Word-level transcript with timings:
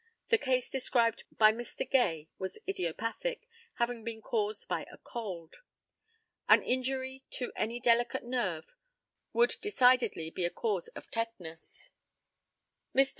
The 0.29 0.39
case 0.39 0.67
described 0.67 1.25
by 1.37 1.51
Mr. 1.51 1.87
Gay 1.87 2.27
was 2.39 2.57
idiopathic, 2.67 3.47
having 3.75 4.03
been 4.03 4.19
caused 4.19 4.67
by 4.67 4.87
a 4.91 4.97
cold. 4.97 5.57
An 6.49 6.63
injury 6.63 7.23
to 7.37 7.53
any 7.55 7.79
delicate 7.79 8.23
nerve 8.23 8.73
would 9.31 9.57
decidedly 9.61 10.31
be 10.31 10.43
a 10.43 10.49
cause 10.49 10.87
of 10.95 11.11
tetanus. 11.11 11.91
Mr. 12.95 13.09